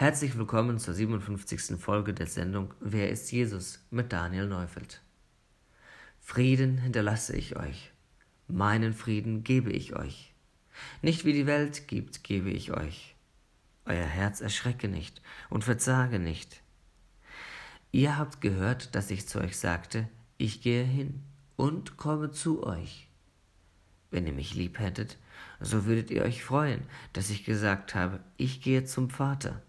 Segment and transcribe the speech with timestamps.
[0.00, 1.76] Herzlich willkommen zur 57.
[1.76, 5.02] Folge der Sendung Wer ist Jesus mit Daniel Neufeld.
[6.20, 7.90] Frieden hinterlasse ich euch,
[8.46, 10.32] meinen Frieden gebe ich euch.
[11.02, 13.16] Nicht wie die Welt gibt, gebe ich euch.
[13.86, 16.62] Euer Herz erschrecke nicht und verzage nicht.
[17.90, 21.24] Ihr habt gehört, dass ich zu euch sagte, ich gehe hin
[21.56, 23.08] und komme zu euch.
[24.12, 25.18] Wenn ihr mich lieb hättet,
[25.58, 26.82] so würdet ihr euch freuen,
[27.14, 29.60] dass ich gesagt habe, ich gehe zum Vater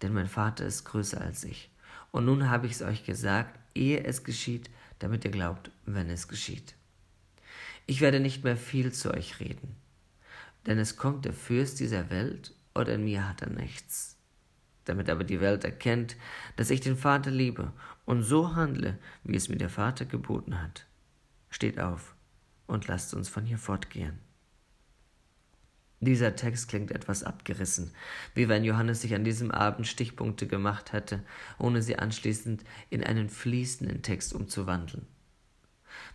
[0.00, 1.70] denn mein Vater ist größer als ich.
[2.10, 6.28] Und nun habe ich es euch gesagt, ehe es geschieht, damit ihr glaubt, wenn es
[6.28, 6.74] geschieht.
[7.86, 9.76] Ich werde nicht mehr viel zu euch reden,
[10.66, 14.16] denn es kommt der Fürst dieser Welt, und in mir hat er nichts.
[14.84, 16.16] Damit aber die Welt erkennt,
[16.56, 17.72] dass ich den Vater liebe
[18.04, 20.86] und so handle, wie es mir der Vater geboten hat.
[21.50, 22.14] Steht auf
[22.66, 24.18] und lasst uns von hier fortgehen.
[26.02, 27.92] Dieser Text klingt etwas abgerissen,
[28.34, 31.22] wie wenn Johannes sich an diesem Abend Stichpunkte gemacht hätte,
[31.60, 35.06] ohne sie anschließend in einen fließenden Text umzuwandeln.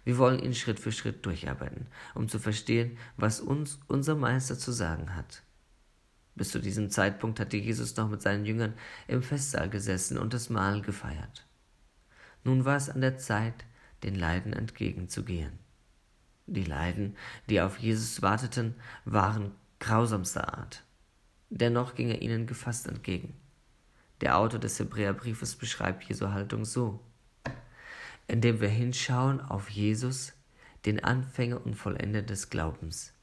[0.04, 4.74] Wir wollen ihn Schritt für Schritt durcharbeiten, um zu verstehen, was uns unser Meister zu
[4.74, 5.42] sagen hat.
[6.36, 8.74] Bis zu diesem Zeitpunkt hatte Jesus noch mit seinen Jüngern
[9.08, 11.48] im Festsaal gesessen und das Mahl gefeiert.
[12.44, 13.64] Nun war es an der Zeit,
[14.04, 15.60] den Leiden entgegenzugehen.
[16.46, 17.16] Die Leiden,
[17.50, 20.84] die auf Jesus warteten, waren grausamster Art.
[21.50, 23.34] Dennoch ging er ihnen gefasst entgegen.
[24.22, 27.00] Der Autor des Hebräerbriefes beschreibt Jesu Haltung so.
[28.28, 30.34] Indem wir hinschauen auf Jesus,
[30.86, 33.14] den Anfänger und Vollender des Glaubens,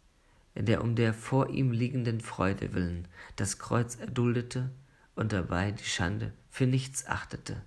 [0.54, 4.70] der um der vor ihm liegenden Freude willen das Kreuz erduldete
[5.14, 7.62] und dabei die Schande für nichts achtete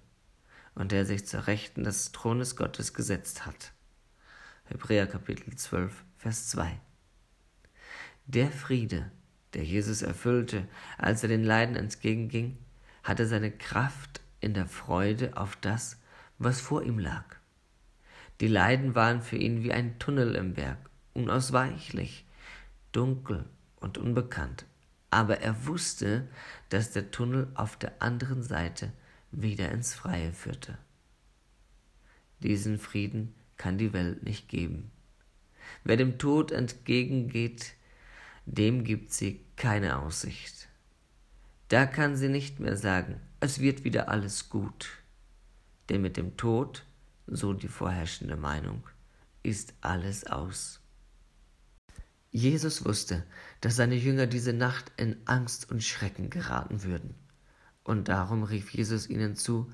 [0.75, 3.73] und der sich zur Rechten des Thrones Gottes gesetzt hat.
[4.65, 6.79] Hebräer Kapitel 12, Vers 2.
[8.29, 9.09] Der Friede,
[9.53, 12.57] der Jesus erfüllte, als er den Leiden entgegenging,
[13.01, 16.01] hatte seine Kraft in der Freude auf das,
[16.37, 17.23] was vor ihm lag.
[18.41, 20.77] Die Leiden waren für ihn wie ein Tunnel im Berg,
[21.13, 22.25] unausweichlich,
[22.91, 23.45] dunkel
[23.77, 24.65] und unbekannt,
[25.09, 26.27] aber er wusste,
[26.67, 28.91] dass der Tunnel auf der anderen Seite
[29.31, 30.77] wieder ins Freie führte.
[32.39, 34.91] Diesen Frieden kann die Welt nicht geben.
[35.85, 37.77] Wer dem Tod entgegengeht,
[38.47, 40.69] dem gibt sie keine Aussicht.
[41.67, 44.87] Da kann sie nicht mehr sagen, es wird wieder alles gut.
[45.89, 46.85] Denn mit dem Tod,
[47.27, 48.87] so die vorherrschende Meinung,
[49.43, 50.79] ist alles aus.
[52.31, 53.25] Jesus wusste,
[53.59, 57.15] dass seine Jünger diese Nacht in Angst und Schrecken geraten würden.
[57.83, 59.71] Und darum rief Jesus ihnen zu,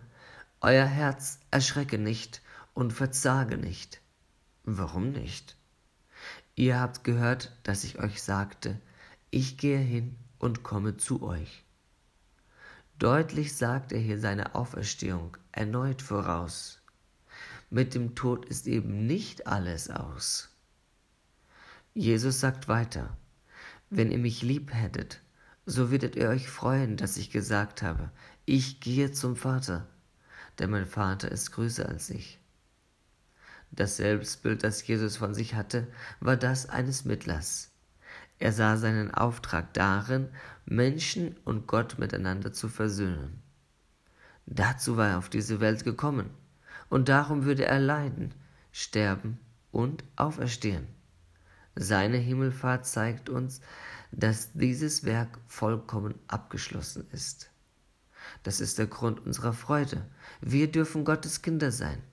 [0.61, 2.41] Euer Herz erschrecke nicht
[2.73, 4.01] und verzage nicht.
[4.63, 5.57] Warum nicht?
[6.55, 8.79] Ihr habt gehört, dass ich euch sagte,
[9.31, 11.63] ich gehe hin und komme zu euch.
[12.99, 16.79] Deutlich sagt er hier seine Auferstehung erneut voraus.
[17.71, 20.49] Mit dem Tod ist eben nicht alles aus.
[21.95, 23.17] Jesus sagt weiter,
[23.89, 25.21] wenn ihr mich lieb hättet,
[25.65, 28.11] so würdet ihr euch freuen, dass ich gesagt habe,
[28.45, 29.87] ich gehe zum Vater,
[30.59, 32.39] denn mein Vater ist größer als ich.
[33.75, 35.87] Das Selbstbild, das Jesus von sich hatte,
[36.19, 37.71] war das eines Mittlers.
[38.37, 40.29] Er sah seinen Auftrag darin,
[40.65, 43.41] Menschen und Gott miteinander zu versöhnen.
[44.45, 46.29] Dazu war er auf diese Welt gekommen,
[46.89, 48.35] und darum würde er leiden,
[48.71, 49.39] sterben
[49.71, 50.87] und auferstehen.
[51.75, 53.59] Seine Himmelfahrt zeigt uns,
[54.11, 57.49] dass dieses Werk vollkommen abgeschlossen ist.
[58.43, 60.05] Das ist der Grund unserer Freude.
[60.41, 62.03] Wir dürfen Gottes Kinder sein.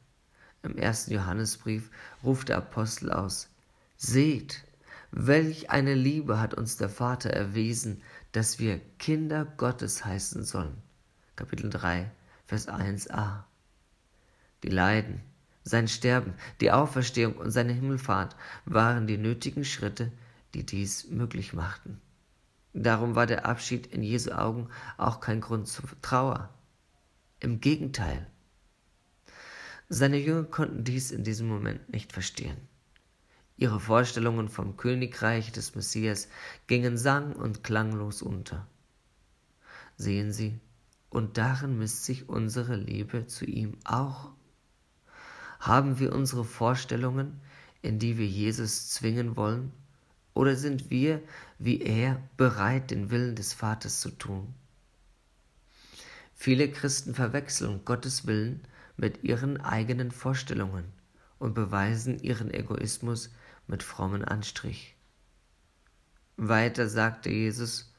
[0.62, 1.91] Im ersten Johannesbrief
[2.22, 3.48] ruft der Apostel aus,
[3.97, 4.65] Seht,
[5.10, 10.76] welch eine Liebe hat uns der Vater erwiesen, dass wir Kinder Gottes heißen sollen.
[11.37, 12.10] Kapitel 3,
[12.47, 13.44] Vers 1a.
[14.62, 15.22] Die Leiden,
[15.65, 20.12] sein Sterben, die Auferstehung und seine Himmelfahrt waren die nötigen Schritte,
[20.54, 22.00] die dies möglich machten.
[22.72, 26.51] Darum war der Abschied in Jesu Augen auch kein Grund zur Trauer.
[27.41, 28.27] Im Gegenteil,
[29.92, 32.57] seine Jünger konnten dies in diesem Moment nicht verstehen.
[33.57, 36.28] Ihre Vorstellungen vom Königreich des Messias
[36.69, 38.69] gingen sang- und klanglos unter.
[39.97, 40.60] Sehen Sie,
[41.10, 44.31] und darin misst sich unsere Liebe zu ihm auch.
[45.59, 47.41] Haben wir unsere Vorstellungen,
[47.83, 49.72] in die wir Jesus zwingen wollen,
[50.34, 51.21] oder sind wir,
[51.59, 54.54] wie er, bereit, den Willen des Vaters zu tun?
[56.36, 58.60] Viele Christen verwechseln Gottes Willen
[59.00, 60.84] mit ihren eigenen Vorstellungen
[61.38, 63.30] und beweisen ihren Egoismus
[63.66, 64.94] mit frommen Anstrich.
[66.36, 67.94] Weiter sagte Jesus,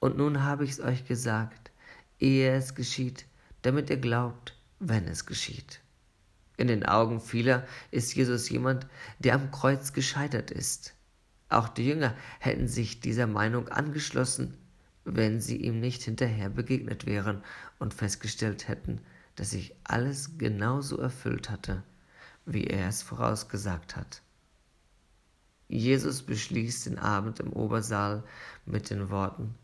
[0.00, 1.70] und nun habe ich's euch gesagt,
[2.18, 3.24] ehe es geschieht,
[3.62, 5.80] damit ihr glaubt, wenn es geschieht.
[6.56, 8.88] In den Augen vieler ist Jesus jemand,
[9.20, 10.94] der am Kreuz gescheitert ist.
[11.50, 14.56] Auch die Jünger hätten sich dieser Meinung angeschlossen,
[15.04, 17.44] wenn sie ihm nicht hinterher begegnet wären
[17.78, 19.00] und festgestellt hätten,
[19.36, 21.82] dass sich alles genauso erfüllt hatte,
[22.44, 24.22] wie er es vorausgesagt hat.
[25.68, 28.24] Jesus beschließt den Abend im Obersaal
[28.66, 29.54] mit den Worten,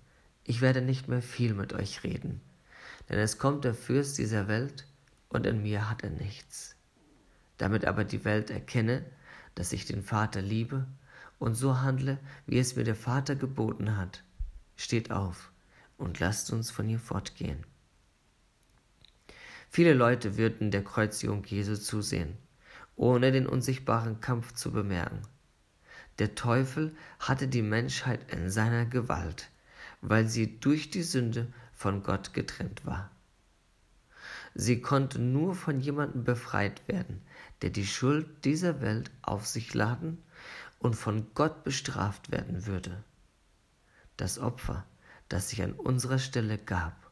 [0.45, 2.41] ich werde nicht mehr viel mit euch reden,
[3.11, 4.87] denn es kommt der Fürst dieser Welt
[5.29, 6.75] und in mir hat er nichts.
[7.59, 9.05] Damit aber die Welt erkenne,
[9.55, 10.87] dass ich den Vater liebe
[11.39, 14.23] und so handle, wie es mir der Vater geboten hat,
[14.77, 15.53] steht auf
[15.99, 17.65] und lasst uns von hier fortgehen.
[19.71, 22.37] Viele Leute würden der Kreuzigung Jesu zusehen,
[22.97, 25.23] ohne den unsichtbaren Kampf zu bemerken.
[26.19, 29.51] Der Teufel hatte die Menschheit in seiner Gewalt,
[30.01, 33.11] weil sie durch die Sünde von Gott getrennt war.
[34.55, 37.23] Sie konnte nur von jemandem befreit werden,
[37.63, 40.19] der die Schuld dieser Welt auf sich laden
[40.81, 43.05] und von Gott bestraft werden würde.
[44.17, 44.85] Das Opfer,
[45.29, 47.08] das sich an unserer Stelle gab,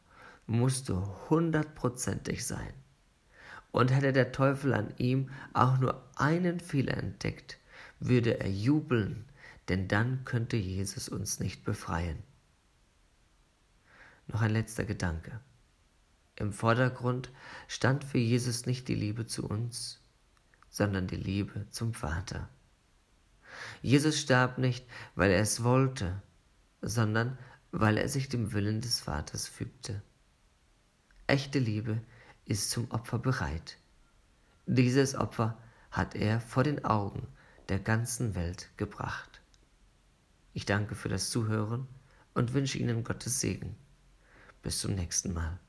[0.47, 2.73] musste hundertprozentig sein.
[3.71, 7.59] Und hätte der Teufel an ihm auch nur einen Fehler entdeckt,
[7.99, 9.25] würde er jubeln,
[9.69, 12.23] denn dann könnte Jesus uns nicht befreien.
[14.27, 15.39] Noch ein letzter Gedanke.
[16.35, 17.31] Im Vordergrund
[17.67, 19.99] stand für Jesus nicht die Liebe zu uns,
[20.69, 22.47] sondern die Liebe zum Vater.
[23.81, 24.85] Jesus starb nicht,
[25.15, 26.21] weil er es wollte,
[26.81, 27.37] sondern
[27.71, 30.01] weil er sich dem Willen des Vaters fügte.
[31.29, 32.01] Echte Liebe
[32.45, 33.77] ist zum Opfer bereit.
[34.65, 35.57] Dieses Opfer
[35.91, 37.27] hat er vor den Augen
[37.67, 39.41] der ganzen Welt gebracht.
[40.53, 41.85] Ich danke für das Zuhören
[42.33, 43.75] und wünsche Ihnen Gottes Segen.
[44.61, 45.59] Bis zum nächsten Mal.